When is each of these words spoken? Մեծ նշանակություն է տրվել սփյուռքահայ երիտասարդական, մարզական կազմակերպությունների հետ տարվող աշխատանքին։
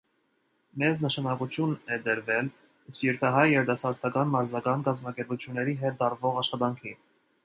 Մեծ 0.83 1.01
նշանակություն 1.05 1.75
է 1.97 1.99
տրվել 2.07 2.49
սփյուռքահայ 2.95 3.43
երիտասարդական, 3.51 4.31
մարզական 4.37 4.87
կազմակերպությունների 4.89 5.77
հետ 5.83 6.01
տարվող 6.01 6.41
աշխատանքին։ 6.45 6.97